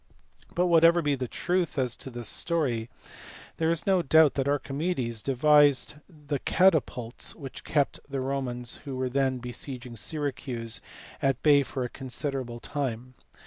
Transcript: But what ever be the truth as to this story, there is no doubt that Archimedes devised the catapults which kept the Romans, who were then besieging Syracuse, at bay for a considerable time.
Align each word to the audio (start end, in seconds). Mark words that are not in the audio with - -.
But 0.55 0.65
what 0.65 0.83
ever 0.83 1.03
be 1.03 1.13
the 1.13 1.27
truth 1.27 1.77
as 1.77 1.95
to 1.97 2.09
this 2.09 2.27
story, 2.27 2.89
there 3.57 3.69
is 3.69 3.85
no 3.85 4.01
doubt 4.01 4.33
that 4.33 4.47
Archimedes 4.47 5.21
devised 5.21 5.93
the 6.09 6.39
catapults 6.39 7.35
which 7.35 7.63
kept 7.63 7.99
the 8.09 8.19
Romans, 8.19 8.77
who 8.77 8.95
were 8.95 9.09
then 9.09 9.37
besieging 9.37 9.95
Syracuse, 9.95 10.81
at 11.21 11.43
bay 11.43 11.61
for 11.61 11.83
a 11.83 11.89
considerable 11.89 12.59
time. 12.59 13.13